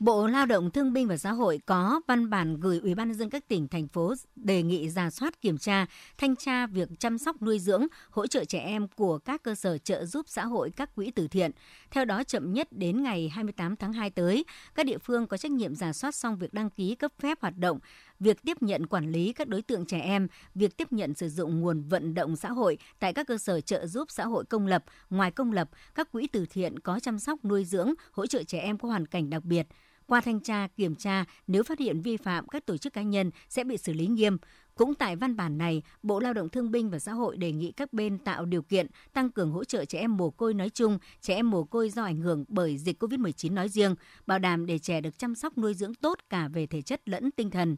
[0.00, 3.18] Bộ Lao động Thương binh và Xã hội có văn bản gửi Ủy ban nhân
[3.18, 5.86] dân các tỉnh thành phố đề nghị ra soát kiểm tra,
[6.18, 9.78] thanh tra việc chăm sóc nuôi dưỡng, hỗ trợ trẻ em của các cơ sở
[9.78, 11.50] trợ giúp xã hội các quỹ từ thiện.
[11.90, 15.50] Theo đó chậm nhất đến ngày 28 tháng 2 tới, các địa phương có trách
[15.50, 17.78] nhiệm giả soát xong việc đăng ký cấp phép hoạt động,
[18.20, 21.60] việc tiếp nhận quản lý các đối tượng trẻ em, việc tiếp nhận sử dụng
[21.60, 24.84] nguồn vận động xã hội tại các cơ sở trợ giúp xã hội công lập,
[25.10, 28.58] ngoài công lập, các quỹ từ thiện có chăm sóc nuôi dưỡng, hỗ trợ trẻ
[28.58, 29.66] em có hoàn cảnh đặc biệt.
[30.06, 33.30] Qua thanh tra, kiểm tra, nếu phát hiện vi phạm, các tổ chức cá nhân
[33.48, 34.36] sẽ bị xử lý nghiêm.
[34.74, 37.72] Cũng tại văn bản này, Bộ Lao động Thương binh và Xã hội đề nghị
[37.72, 40.98] các bên tạo điều kiện tăng cường hỗ trợ trẻ em mồ côi nói chung,
[41.20, 43.94] trẻ em mồ côi do ảnh hưởng bởi dịch COVID-19 nói riêng,
[44.26, 47.30] bảo đảm để trẻ được chăm sóc nuôi dưỡng tốt cả về thể chất lẫn
[47.30, 47.76] tinh thần.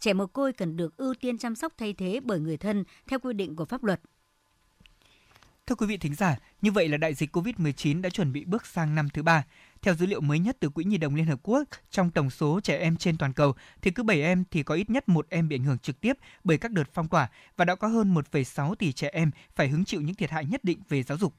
[0.00, 3.18] Trẻ mồ côi cần được ưu tiên chăm sóc thay thế bởi người thân theo
[3.18, 4.00] quy định của pháp luật.
[5.66, 8.66] Thưa quý vị thính giả, như vậy là đại dịch COVID-19 đã chuẩn bị bước
[8.66, 9.44] sang năm thứ ba.
[9.82, 12.60] Theo dữ liệu mới nhất từ Quỹ Nhi đồng Liên Hợp Quốc, trong tổng số
[12.60, 15.48] trẻ em trên toàn cầu thì cứ 7 em thì có ít nhất một em
[15.48, 18.74] bị ảnh hưởng trực tiếp bởi các đợt phong tỏa và đã có hơn 1,6
[18.74, 21.34] tỷ trẻ em phải hứng chịu những thiệt hại nhất định về giáo dục.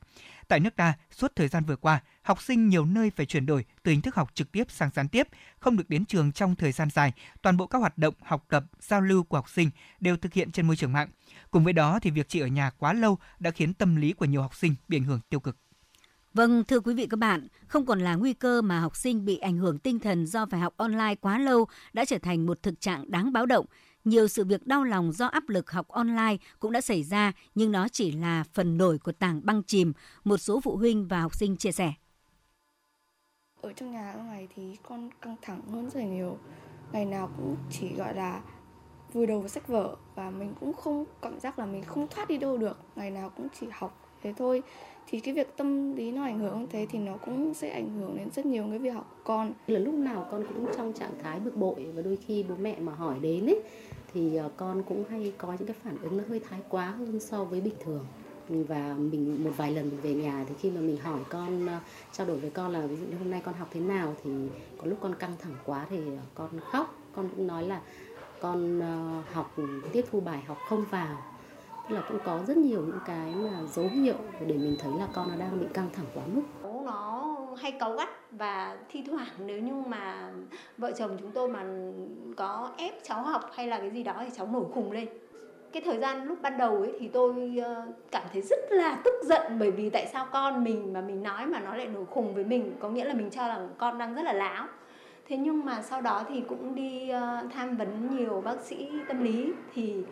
[0.48, 3.66] Tại nước ta, suốt thời gian vừa qua, học sinh nhiều nơi phải chuyển đổi
[3.84, 5.28] từ hình thức học trực tiếp sang gián tiếp,
[5.60, 7.14] không được đến trường trong thời gian dài.
[7.42, 10.52] Toàn bộ các hoạt động học tập, giao lưu của học sinh đều thực hiện
[10.52, 11.10] trên môi trường mạng.
[11.52, 14.26] Cùng với đó thì việc chỉ ở nhà quá lâu đã khiến tâm lý của
[14.26, 15.58] nhiều học sinh bị ảnh hưởng tiêu cực.
[16.34, 19.38] Vâng, thưa quý vị các bạn, không còn là nguy cơ mà học sinh bị
[19.38, 22.82] ảnh hưởng tinh thần do phải học online quá lâu đã trở thành một thực
[22.82, 23.66] trạng đáng báo động.
[24.04, 27.72] Nhiều sự việc đau lòng do áp lực học online cũng đã xảy ra, nhưng
[27.72, 31.36] nó chỉ là phần nổi của tảng băng chìm, một số phụ huynh và học
[31.36, 31.94] sinh chia sẻ.
[33.62, 36.38] Ở trong nhà ở này thì con căng thẳng hơn rất là nhiều.
[36.92, 38.42] Ngày nào cũng chỉ gọi là
[39.14, 42.28] vùi đầu vào sách vở và mình cũng không cảm giác là mình không thoát
[42.28, 42.78] đi đâu được.
[42.96, 44.64] Ngày nào cũng chỉ học thế thôi
[45.12, 48.18] thì cái việc tâm lý nó ảnh hưởng thế thì nó cũng sẽ ảnh hưởng
[48.18, 49.54] đến rất nhiều cái việc học của con.
[49.68, 52.80] Là lúc nào con cũng trong trạng thái bực bội và đôi khi bố mẹ
[52.80, 53.62] mà hỏi đến ấy,
[54.14, 57.20] thì ờ, con cũng hay có những cái phản ứng nó hơi thái quá hơn
[57.20, 58.06] so với bình thường.
[58.50, 61.80] Và mình một vài lần mình về nhà thì khi mà mình hỏi con ờ,
[62.12, 64.16] trao đổi với con là ví dụ như hôm nay con học thế nào?
[64.24, 64.32] thì
[64.78, 66.96] có lúc con căng thẳng quá thì ờ, con khóc.
[67.16, 67.82] Con cũng nói là
[68.42, 68.82] con
[69.32, 69.56] học
[69.92, 71.31] tiếp thu bài học không vào
[71.90, 75.08] tức là cũng có rất nhiều những cái mà dấu hiệu để mình thấy là
[75.14, 76.42] con nó đang bị căng thẳng quá mức.
[76.86, 80.32] Nó hay cáu gắt và thi thoảng nếu như mà
[80.78, 81.66] vợ chồng chúng tôi mà
[82.38, 85.08] có ép cháu học hay là cái gì đó thì cháu nổi khùng lên.
[85.72, 89.14] Cái thời gian lúc ban đầu ấy thì tôi ờ, cảm thấy rất là tức
[89.24, 92.34] giận bởi vì tại sao con mình mà mình nói mà nó lại nổi khùng
[92.34, 94.68] với mình, có nghĩa là mình cho là con đang rất là láo.
[95.28, 99.24] Thế nhưng mà sau đó thì cũng đi ờ, tham vấn nhiều bác sĩ tâm
[99.24, 100.04] lý thì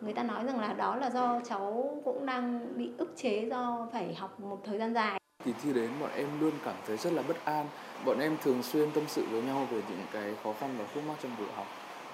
[0.00, 3.88] người ta nói rằng là đó là do cháu cũng đang bị ức chế do
[3.92, 5.20] phải học một thời gian dài.
[5.44, 7.66] Kỳ thi đến bọn em luôn cảm thấy rất là bất an.
[8.04, 11.02] Bọn em thường xuyên tâm sự với nhau về những cái khó khăn và khúc
[11.08, 11.66] mắc trong buổi học.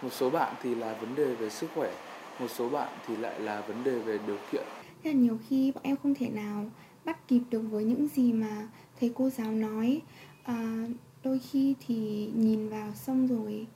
[0.03, 1.92] Một số bạn thì là vấn đề về sức khỏe
[2.40, 4.64] một số bạn thì lại là vấn đề về điều kiện.
[5.03, 6.64] Thế là nhiều khi bọn em không thể nào
[7.05, 8.68] bắt kịp được với những gì mà
[9.01, 10.01] thầy cô giáo nói.
[10.45, 10.87] À,
[11.25, 13.66] đôi khi thì nhìn vào xong rồi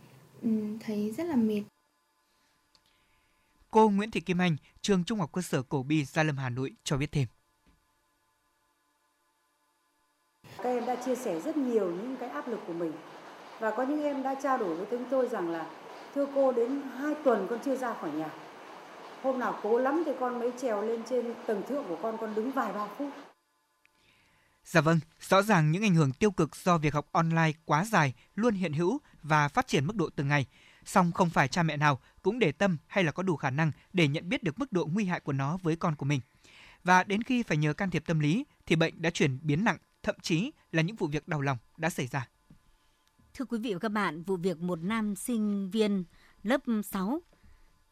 [0.42, 1.62] um, thấy rất là mệt
[3.70, 6.48] Cô Nguyễn Thị Kim Anh, trường Trung học cơ sở Cổ Bi, Gia Lâm, Hà
[6.48, 7.26] Nội cho biết thêm.
[10.56, 12.92] Các em đã chia sẻ rất nhiều những cái áp lực của mình.
[13.58, 15.70] Và có những em đã trao đổi với chúng tôi rằng là
[16.14, 18.30] thưa cô đến 2 tuần con chưa ra khỏi nhà.
[19.22, 22.34] Hôm nào cố lắm thì con mới trèo lên trên tầng thượng của con, con
[22.34, 23.08] đứng vài ba phút.
[24.64, 28.14] Dạ vâng, rõ ràng những ảnh hưởng tiêu cực do việc học online quá dài
[28.34, 30.46] luôn hiện hữu và phát triển mức độ từng ngày.
[30.86, 33.72] Song không phải cha mẹ nào cũng để tâm hay là có đủ khả năng
[33.92, 36.20] để nhận biết được mức độ nguy hại của nó với con của mình.
[36.84, 39.78] Và đến khi phải nhờ can thiệp tâm lý thì bệnh đã chuyển biến nặng,
[40.02, 42.28] thậm chí là những vụ việc đau lòng đã xảy ra.
[43.34, 46.04] Thưa quý vị và các bạn, vụ việc một nam sinh viên
[46.42, 47.22] lớp 6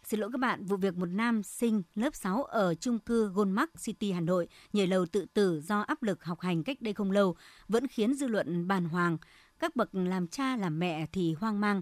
[0.04, 3.70] Xin lỗi các bạn, vụ việc một nam sinh lớp 6 ở trung cư Goldmark
[3.84, 7.10] City Hà Nội nhảy lầu tự tử do áp lực học hành cách đây không
[7.10, 7.36] lâu
[7.68, 9.18] vẫn khiến dư luận bàn hoàng.
[9.58, 11.80] Các bậc làm cha làm mẹ thì hoang mang.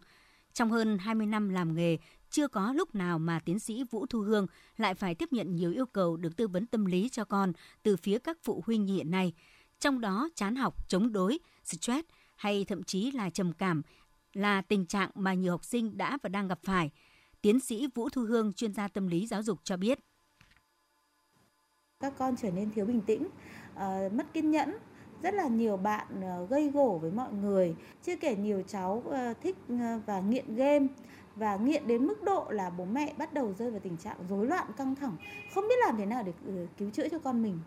[0.52, 1.98] Trong hơn 20 năm làm nghề,
[2.30, 5.72] chưa có lúc nào mà tiến sĩ Vũ Thu Hương lại phải tiếp nhận nhiều
[5.72, 8.94] yêu cầu được tư vấn tâm lý cho con từ phía các phụ huynh như
[8.94, 9.32] hiện nay.
[9.78, 13.82] Trong đó chán học, chống đối, stress hay thậm chí là trầm cảm
[14.32, 16.90] là tình trạng mà nhiều học sinh đã và đang gặp phải.
[17.40, 19.98] Tiến sĩ Vũ Thu Hương, chuyên gia tâm lý giáo dục cho biết.
[22.00, 23.28] Các con trở nên thiếu bình tĩnh,
[23.74, 24.76] uh, mất kiên nhẫn,
[25.22, 27.74] rất là nhiều bạn ờ, gây gổ với mọi người.
[28.02, 30.86] Chưa kể nhiều cháu ờ, thích ờ, và nghiện game.
[31.36, 34.46] Và nghiện đến mức độ là bố mẹ bắt đầu rơi vào tình trạng rối
[34.46, 35.16] loạn căng thẳng,
[35.54, 37.58] không biết làm thế nào để ừ, cứu chữa cho con mình?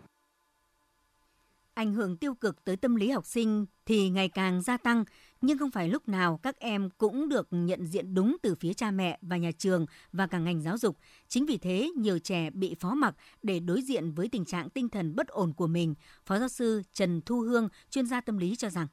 [1.74, 5.04] Ảnh hưởng tiêu cực tới tâm lý học sinh thì ngày càng gia tăng,
[5.46, 8.90] nhưng không phải lúc nào các em cũng được nhận diện đúng từ phía cha
[8.90, 10.96] mẹ và nhà trường và cả ngành giáo dục.
[11.28, 14.88] Chính vì thế, nhiều trẻ bị phó mặc để đối diện với tình trạng tinh
[14.88, 15.94] thần bất ổn của mình.
[16.24, 18.86] Phó giáo sư Trần Thu Hương, chuyên gia tâm lý cho rằng.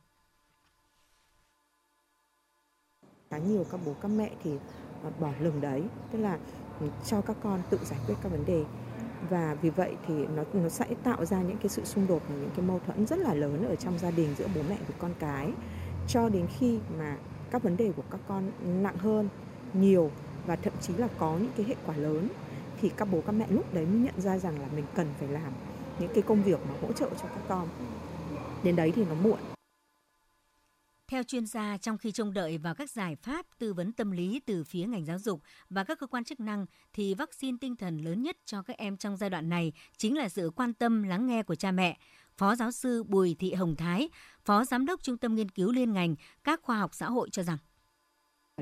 [3.30, 4.52] Khá nhiều các bố các mẹ thì
[5.04, 6.40] à, bỏ lừng đấy, tức là
[7.06, 8.66] cho các con tự giải quyết các vấn đề
[9.30, 12.36] và vì vậy thì nó nó sẽ tạo ra những cái sự xung đột và
[12.36, 14.98] những cái mâu thuẫn rất là lớn ở trong gia đình giữa bố mẹ với
[15.00, 15.52] con cái
[16.08, 17.18] cho đến khi mà
[17.52, 18.52] các vấn đề của các con
[18.84, 19.30] nặng hơn
[19.74, 20.12] nhiều
[20.46, 22.28] và thậm chí là có những cái hệ quả lớn
[22.82, 25.28] thì các bố các mẹ lúc đấy mới nhận ra rằng là mình cần phải
[25.28, 25.54] làm
[26.00, 27.68] những cái công việc mà hỗ trợ cho các con
[28.64, 29.40] đến đấy thì nó muộn
[31.14, 34.42] theo chuyên gia, trong khi trông đợi vào các giải pháp tư vấn tâm lý
[34.46, 37.98] từ phía ngành giáo dục và các cơ quan chức năng, thì vaccine tinh thần
[37.98, 41.28] lớn nhất cho các em trong giai đoạn này chính là sự quan tâm lắng
[41.28, 41.98] nghe của cha mẹ.
[42.38, 44.10] Phó giáo sư Bùi Thị Hồng Thái,
[44.46, 47.44] Phó Giám đốc Trung tâm Nghiên cứu Liên ngành các khoa học xã hội cho
[47.44, 47.58] rằng.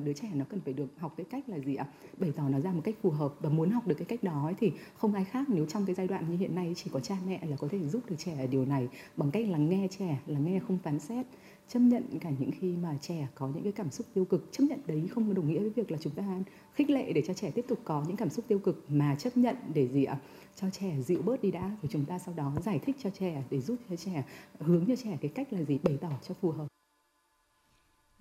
[0.04, 1.86] Đứa trẻ nó cần phải được học cái cách là gì ạ?
[2.18, 4.52] Bày tỏ nó ra một cách phù hợp và muốn học được cái cách đó
[4.60, 7.16] thì không ai khác nếu trong cái giai đoạn như hiện nay chỉ có cha
[7.26, 10.20] mẹ là có thể giúp được trẻ ở điều này bằng cách là nghe trẻ
[10.26, 11.26] là nghe không phán xét
[11.68, 14.64] chấp nhận cả những khi mà trẻ có những cái cảm xúc tiêu cực, chấp
[14.64, 16.24] nhận đấy không đồng nghĩa với việc là chúng ta
[16.74, 19.38] khích lệ để cho trẻ tiếp tục có những cảm xúc tiêu cực, mà chấp
[19.38, 20.18] nhận để gì ạ
[20.56, 23.44] cho trẻ dịu bớt đi đã, rồi chúng ta sau đó giải thích cho trẻ
[23.50, 24.24] để giúp cho trẻ,
[24.60, 26.68] hướng cho trẻ cái cách là gì bày tỏ cho phù hợp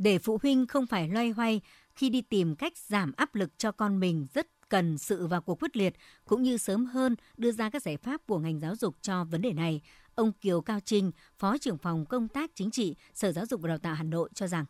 [0.00, 1.60] để phụ huynh không phải loay hoay
[1.94, 5.62] khi đi tìm cách giảm áp lực cho con mình rất cần sự vào cuộc
[5.62, 8.96] quyết liệt, cũng như sớm hơn đưa ra các giải pháp của ngành giáo dục
[9.00, 9.80] cho vấn đề này.
[10.20, 13.68] Ông Kiều Cao Trinh, Phó trưởng phòng công tác chính trị, Sở Giáo dục và
[13.68, 14.64] Đào tạo Hà Nội cho rằng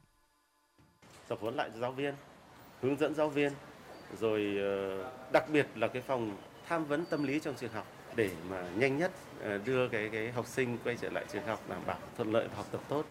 [1.28, 2.14] tập huấn lại giáo viên,
[2.80, 3.52] hướng dẫn giáo viên,
[4.20, 6.36] rồi ờ, đặc biệt là cái phòng
[6.66, 7.86] tham vấn tâm lý trong trường học
[8.16, 11.68] để mà nhanh nhất ờ, đưa cái cái học sinh quay trở lại trường học
[11.68, 13.06] đảm bảo thuận lợi và học tập tốt.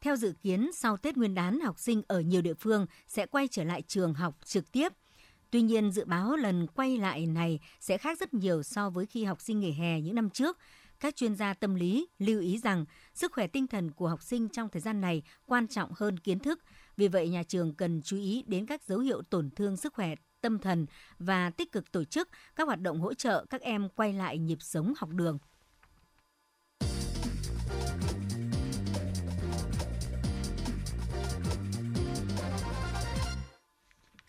[0.00, 3.48] Theo dự kiến, sau Tết Nguyên đán, học sinh ở nhiều địa phương sẽ quay
[3.48, 4.92] trở lại trường học trực tiếp.
[5.50, 9.24] Tuy nhiên, dự báo lần quay lại này sẽ khác rất nhiều so với khi
[9.24, 10.58] học sinh nghỉ hè những năm trước.
[11.00, 12.84] Các chuyên gia tâm lý lưu ý rằng
[13.14, 16.38] sức khỏe tinh thần của học sinh trong thời gian này quan trọng hơn kiến
[16.38, 16.60] thức.
[16.96, 20.14] Vì vậy, nhà trường cần chú ý đến các dấu hiệu tổn thương sức khỏe
[20.40, 20.86] tâm thần
[21.18, 24.58] và tích cực tổ chức các hoạt động hỗ trợ các em quay lại nhịp
[24.60, 25.38] sống học đường.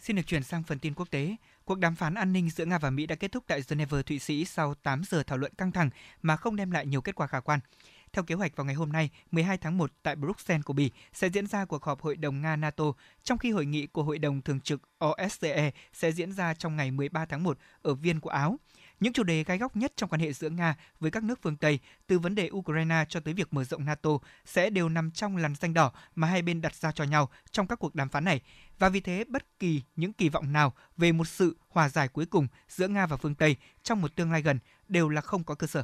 [0.09, 1.35] Xin được chuyển sang phần tin quốc tế.
[1.65, 4.19] Cuộc đàm phán an ninh giữa Nga và Mỹ đã kết thúc tại Geneva, Thụy
[4.19, 5.89] Sĩ sau 8 giờ thảo luận căng thẳng
[6.21, 7.59] mà không đem lại nhiều kết quả khả quan.
[8.13, 11.29] Theo kế hoạch vào ngày hôm nay, 12 tháng 1 tại Bruxelles của Bỉ sẽ
[11.29, 12.91] diễn ra cuộc họp Hội đồng Nga-NATO,
[13.23, 16.91] trong khi hội nghị của Hội đồng Thường trực OSCE sẽ diễn ra trong ngày
[16.91, 18.59] 13 tháng 1 ở Viên của Áo.
[18.99, 21.57] Những chủ đề gai góc nhất trong quan hệ giữa Nga với các nước phương
[21.57, 24.09] Tây, từ vấn đề Ukraine cho tới việc mở rộng NATO,
[24.45, 27.67] sẽ đều nằm trong làn danh đỏ mà hai bên đặt ra cho nhau trong
[27.67, 28.41] các cuộc đàm phán này.
[28.79, 32.25] Và vì thế, bất kỳ những kỳ vọng nào về một sự hòa giải cuối
[32.25, 35.55] cùng giữa Nga và phương Tây trong một tương lai gần đều là không có
[35.55, 35.83] cơ sở.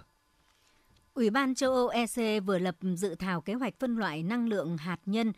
[1.14, 4.78] Ủy ban châu Âu EC vừa lập dự thảo kế hoạch phân loại năng lượng
[4.78, 5.34] hạt nhân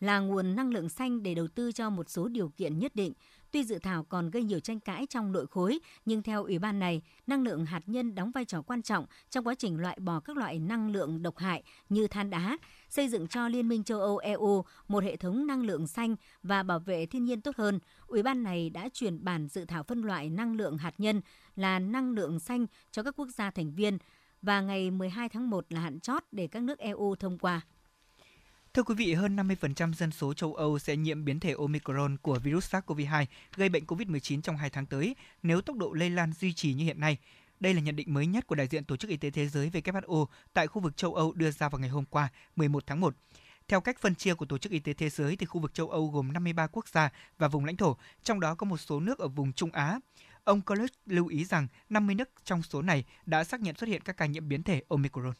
[0.00, 3.12] là nguồn năng lượng xanh để đầu tư cho một số điều kiện nhất định.
[3.50, 6.78] Tuy dự thảo còn gây nhiều tranh cãi trong nội khối, nhưng theo Ủy ban
[6.78, 10.20] này, năng lượng hạt nhân đóng vai trò quan trọng trong quá trình loại bỏ
[10.20, 14.00] các loại năng lượng độc hại như than đá, xây dựng cho Liên minh châu
[14.00, 17.78] Âu EU một hệ thống năng lượng xanh và bảo vệ thiên nhiên tốt hơn.
[18.06, 21.20] Ủy ban này đã chuyển bản dự thảo phân loại năng lượng hạt nhân
[21.56, 23.98] là năng lượng xanh cho các quốc gia thành viên
[24.42, 27.60] và ngày 12 tháng 1 là hạn chót để các nước EU thông qua.
[28.76, 32.38] Thưa quý vị, hơn 50% dân số châu Âu sẽ nhiễm biến thể Omicron của
[32.38, 36.52] virus SARS-CoV-2 gây bệnh COVID-19 trong 2 tháng tới nếu tốc độ lây lan duy
[36.52, 37.18] trì như hiện nay.
[37.60, 39.70] Đây là nhận định mới nhất của đại diện Tổ chức Y tế Thế giới
[39.70, 43.14] WHO tại khu vực châu Âu đưa ra vào ngày hôm qua, 11 tháng 1.
[43.68, 45.90] Theo cách phân chia của Tổ chức Y tế Thế giới thì khu vực châu
[45.90, 49.18] Âu gồm 53 quốc gia và vùng lãnh thổ, trong đó có một số nước
[49.18, 50.00] ở vùng Trung Á.
[50.44, 54.02] Ông College lưu ý rằng 50 nước trong số này đã xác nhận xuất hiện
[54.02, 55.32] các ca nhiễm biến thể Omicron.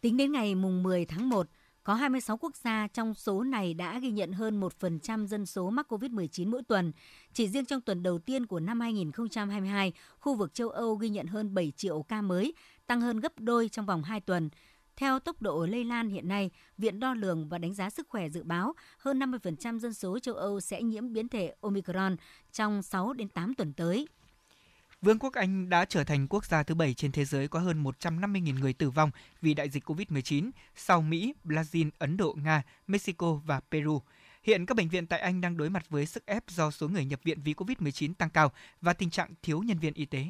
[0.00, 1.46] Tính đến ngày mùng 10 tháng 1,
[1.84, 5.92] có 26 quốc gia trong số này đã ghi nhận hơn 1% dân số mắc
[5.92, 6.92] COVID-19 mỗi tuần.
[7.32, 11.26] Chỉ riêng trong tuần đầu tiên của năm 2022, khu vực châu Âu ghi nhận
[11.26, 12.54] hơn 7 triệu ca mới,
[12.86, 14.50] tăng hơn gấp đôi trong vòng 2 tuần.
[14.96, 18.28] Theo tốc độ lây lan hiện nay, Viện Đo lường và Đánh giá Sức khỏe
[18.28, 22.16] dự báo hơn 50% dân số châu Âu sẽ nhiễm biến thể Omicron
[22.52, 24.08] trong 6 đến 8 tuần tới.
[25.02, 27.84] Vương quốc Anh đã trở thành quốc gia thứ bảy trên thế giới có hơn
[27.84, 29.10] 150.000 người tử vong
[29.42, 34.02] vì đại dịch COVID-19 sau Mỹ, Brazil, Ấn Độ, Nga, Mexico và Peru.
[34.42, 37.04] Hiện các bệnh viện tại Anh đang đối mặt với sức ép do số người
[37.04, 40.26] nhập viện vì COVID-19 tăng cao và tình trạng thiếu nhân viên y tế.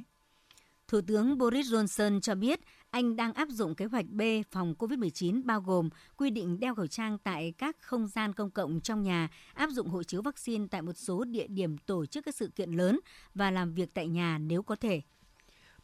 [0.91, 5.43] Thủ tướng Boris Johnson cho biết anh đang áp dụng kế hoạch B phòng COVID-19
[5.45, 9.29] bao gồm quy định đeo khẩu trang tại các không gian công cộng trong nhà,
[9.55, 12.73] áp dụng hộ chiếu vaccine tại một số địa điểm tổ chức các sự kiện
[12.73, 13.01] lớn
[13.35, 15.01] và làm việc tại nhà nếu có thể.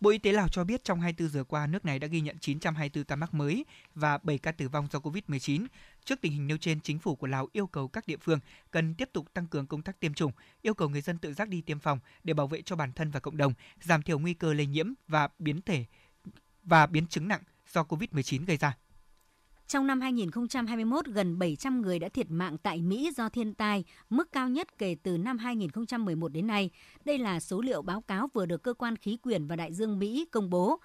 [0.00, 2.38] Bộ Y tế Lào cho biết trong 24 giờ qua, nước này đã ghi nhận
[2.38, 5.66] 924 ca mắc mới và 7 ca tử vong do COVID-19.
[6.04, 8.38] Trước tình hình nêu trên, chính phủ của Lào yêu cầu các địa phương
[8.70, 10.32] cần tiếp tục tăng cường công tác tiêm chủng,
[10.62, 13.11] yêu cầu người dân tự giác đi tiêm phòng để bảo vệ cho bản thân
[13.11, 15.85] và cộng đồng, giảm thiểu nguy cơ lây nhiễm và biến thể
[16.62, 18.76] và biến chứng nặng do COVID-19 gây ra.
[19.68, 24.33] Trong năm 2021, gần 700 người đã thiệt mạng tại Mỹ do thiên tai, mức
[24.33, 26.70] cao nhất kể từ năm 2011 đến nay.
[27.05, 29.98] Đây là số liệu báo cáo vừa được Cơ quan Khí quyển và Đại dương
[29.98, 30.81] Mỹ công bố.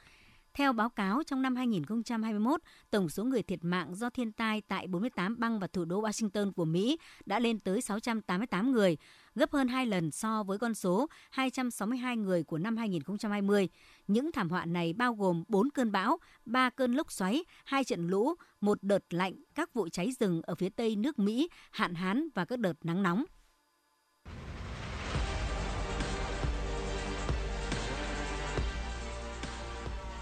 [0.54, 4.88] Theo báo cáo, trong năm 2021, tổng số người thiệt mạng do thiên tai tại
[4.88, 8.98] 48 bang và thủ đô Washington của Mỹ đã lên tới 688 người,
[9.36, 13.70] gấp hơn 2 lần so với con số 262 người của năm 2020.
[14.08, 18.08] Những thảm họa này bao gồm 4 cơn bão, 3 cơn lốc xoáy, 2 trận
[18.08, 22.28] lũ, một đợt lạnh, các vụ cháy rừng ở phía tây nước Mỹ, hạn hán
[22.36, 23.24] và các đợt nắng nóng.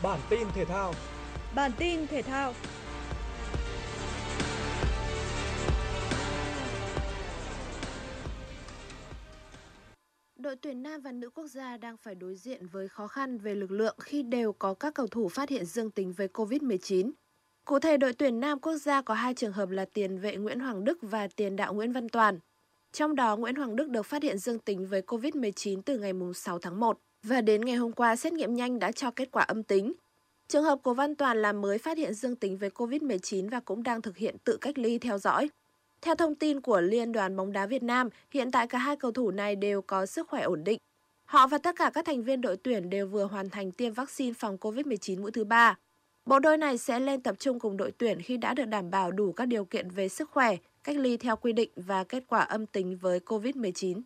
[0.04, 0.94] Bản tin thể thao.
[1.56, 2.54] Bản tin thể thao.
[10.36, 13.56] Đội tuyển nam và nữ quốc gia đang phải đối diện với khó khăn về
[13.56, 17.12] lực lượng khi đều có các cầu thủ phát hiện dương tính với COVID-19.
[17.66, 20.60] Cụ thể, đội tuyển nam quốc gia có hai trường hợp là tiền vệ Nguyễn
[20.60, 22.40] Hoàng Đức và tiền đạo Nguyễn Văn Toàn.
[22.92, 26.60] Trong đó, Nguyễn Hoàng Đức được phát hiện dương tính với COVID-19 từ ngày 6
[26.60, 29.64] tháng 1 và đến ngày hôm qua xét nghiệm nhanh đã cho kết quả âm
[29.64, 29.94] tính.
[30.48, 33.84] Trường hợp của Văn Toàn là mới phát hiện dương tính với COVID-19 và cũng
[33.84, 35.50] đang thực hiện tự cách ly theo dõi.
[36.02, 39.12] Theo thông tin của Liên đoàn bóng đá Việt Nam, hiện tại cả hai cầu
[39.12, 40.80] thủ này đều có sức khỏe ổn định.
[41.26, 44.34] Họ và tất cả các thành viên đội tuyển đều vừa hoàn thành tiêm vaccine
[44.34, 45.78] phòng COVID-19 mũi thứ ba.
[46.26, 49.12] Bộ đôi này sẽ lên tập trung cùng đội tuyển khi đã được đảm bảo
[49.12, 52.40] đủ các điều kiện về sức khỏe, cách ly theo quy định và kết quả
[52.40, 54.02] âm tính với COVID-19.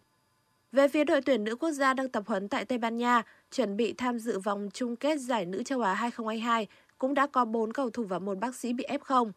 [0.74, 3.78] Về phía đội tuyển nữ quốc gia đang tập huấn tại Tây Ban Nha, chuẩn
[3.78, 7.74] bị tham dự vòng chung kết giải nữ châu Á 2022, cũng đã có 4
[7.74, 9.32] cầu thủ và một bác sĩ bị F0.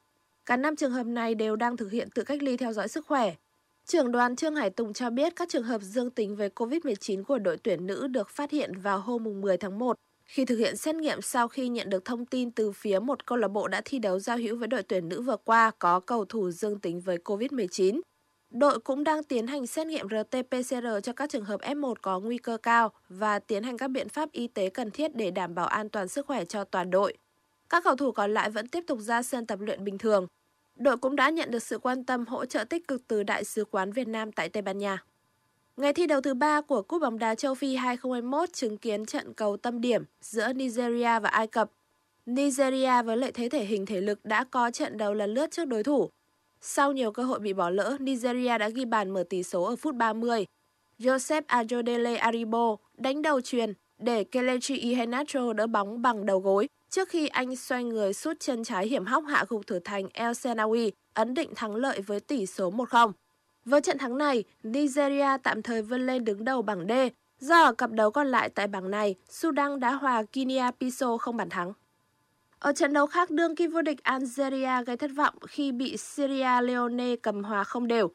[0.47, 3.07] Cả năm trường hợp này đều đang thực hiện tự cách ly theo dõi sức
[3.07, 3.35] khỏe.
[3.87, 7.39] Trưởng đoàn Trương Hải Tùng cho biết các trường hợp dương tính với COVID-19 của
[7.39, 10.95] đội tuyển nữ được phát hiện vào hôm 10 tháng 1 khi thực hiện xét
[10.95, 13.99] nghiệm sau khi nhận được thông tin từ phía một câu lạc bộ đã thi
[13.99, 17.19] đấu giao hữu với đội tuyển nữ vừa qua có cầu thủ dương tính với
[17.25, 18.01] COVID-19.
[18.51, 22.39] Đội cũng đang tiến hành xét nghiệm RT-PCR cho các trường hợp F1 có nguy
[22.39, 25.67] cơ cao và tiến hành các biện pháp y tế cần thiết để đảm bảo
[25.67, 27.17] an toàn sức khỏe cho toàn đội.
[27.69, 30.27] Các cầu thủ còn lại vẫn tiếp tục ra sân tập luyện bình thường.
[30.77, 33.65] Đội cũng đã nhận được sự quan tâm hỗ trợ tích cực từ Đại sứ
[33.65, 35.05] quán Việt Nam tại Tây Ban Nha.
[35.77, 39.35] Ngày thi đấu thứ ba của Cúp bóng đá châu Phi 2021 chứng kiến trận
[39.35, 41.71] cầu tâm điểm giữa Nigeria và Ai Cập.
[42.27, 45.65] Nigeria với lợi thế thể hình thể lực đã có trận đấu lần lướt trước
[45.65, 46.11] đối thủ.
[46.61, 49.77] Sau nhiều cơ hội bị bỏ lỡ, Nigeria đã ghi bàn mở tỷ số ở
[49.77, 50.47] phút 30.
[50.99, 56.69] Joseph Ajodele Aribo đánh đầu truyền để Kelechi Iheanacho đỡ bóng bằng đầu gối.
[56.91, 60.31] trước khi anh xoay người sút chân trái hiểm hóc hạ gục thủ thành El
[60.31, 63.13] Senawi, ấn định thắng lợi với tỷ số 1-0.
[63.65, 66.93] Với trận thắng này, Nigeria tạm thời vươn lên đứng đầu bảng D,
[67.41, 71.49] do ở cặp đấu còn lại tại bảng này, Sudan đã hòa Guinea-Bissau không bàn
[71.49, 71.73] thắng.
[72.67, 76.61] Ở trận đấu khác, đương kim vô địch Algeria gây thất vọng khi bị Sierra
[76.61, 78.09] Leone cầm hòa không đều.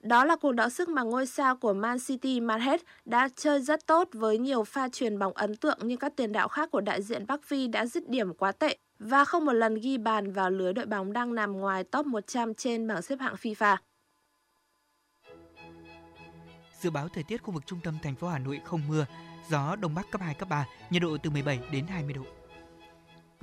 [0.00, 3.86] Đó là cuộc đọ sức mà ngôi sao của Man City Mahrez đã chơi rất
[3.86, 7.02] tốt với nhiều pha truyền bóng ấn tượng nhưng các tiền đạo khác của đại
[7.02, 10.50] diện Bắc Phi đã dứt điểm quá tệ và không một lần ghi bàn vào
[10.50, 13.76] lưới đội bóng đang nằm ngoài top 100 trên bảng xếp hạng FIFA.
[16.80, 19.06] Dự báo thời tiết khu vực trung tâm thành phố Hà Nội không mưa,
[19.50, 22.43] gió đông bắc cấp 2 cấp 3, nhiệt độ từ 17 đến 20 độ.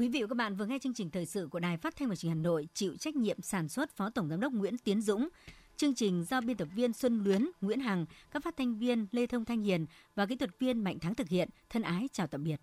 [0.01, 2.09] Quý vị và các bạn vừa nghe chương trình thời sự của Đài Phát thanh
[2.09, 4.77] và Truyền hình Hà Nội, chịu trách nhiệm sản xuất Phó Tổng giám đốc Nguyễn
[4.77, 5.29] Tiến Dũng.
[5.77, 9.27] Chương trình do biên tập viên Xuân Luyến, Nguyễn Hằng, các phát thanh viên Lê
[9.27, 9.85] Thông Thanh Hiền
[10.15, 11.49] và kỹ thuật viên Mạnh Thắng thực hiện.
[11.69, 12.61] Thân ái chào tạm biệt.